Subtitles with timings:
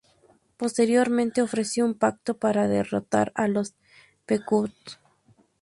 [0.57, 3.75] Posteriormente ofreció un pacto para derrotar a los
[4.25, 4.71] pequot.